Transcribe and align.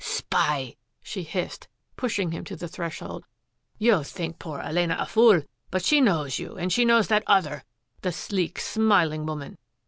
"Spy!" 0.03 0.77
she 1.03 1.21
hissed, 1.21 1.67
pursuing 1.95 2.31
him 2.31 2.43
to 2.45 2.55
the 2.55 2.67
thresh 2.67 3.03
old." 3.03 3.23
You 3.87 4.03
think 4.03 4.39
the 4.39 4.43
poor 4.43 4.59
Elena 4.59 4.97
a 4.99 5.05
fool, 5.05 5.43
but 5.69 5.85
she 5.85 6.01
knows 6.01 6.39
you 6.39 6.55
and 6.57 6.73
she 6.73 6.85
knows 6.85 7.07
that 7.09 7.21
other, 7.27 7.61
the 8.01 8.11
sleek, 8.11 8.57
smiling 8.59 9.27
woman. 9.27 9.59